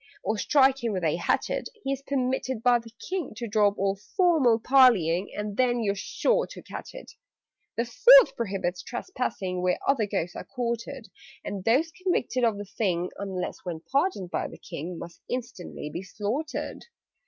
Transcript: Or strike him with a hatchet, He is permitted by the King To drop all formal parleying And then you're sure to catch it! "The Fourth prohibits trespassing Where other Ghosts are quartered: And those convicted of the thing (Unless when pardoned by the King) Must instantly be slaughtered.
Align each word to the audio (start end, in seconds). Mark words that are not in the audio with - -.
Or 0.23 0.35
strike 0.39 0.83
him 0.83 0.93
with 0.93 1.03
a 1.03 1.17
hatchet, 1.17 1.69
He 1.83 1.91
is 1.93 2.01
permitted 2.01 2.63
by 2.63 2.79
the 2.79 2.89
King 3.07 3.33
To 3.35 3.47
drop 3.47 3.77
all 3.77 3.95
formal 4.17 4.59
parleying 4.59 5.27
And 5.37 5.57
then 5.57 5.83
you're 5.83 5.93
sure 5.93 6.47
to 6.47 6.63
catch 6.63 6.95
it! 6.95 7.11
"The 7.77 7.85
Fourth 7.85 8.35
prohibits 8.35 8.81
trespassing 8.81 9.61
Where 9.61 9.77
other 9.87 10.07
Ghosts 10.07 10.35
are 10.35 10.43
quartered: 10.43 11.09
And 11.45 11.63
those 11.65 11.91
convicted 11.91 12.43
of 12.43 12.57
the 12.57 12.65
thing 12.65 13.11
(Unless 13.19 13.57
when 13.63 13.81
pardoned 13.91 14.31
by 14.31 14.47
the 14.47 14.57
King) 14.57 14.97
Must 14.97 15.21
instantly 15.29 15.91
be 15.93 16.01
slaughtered. 16.01 16.85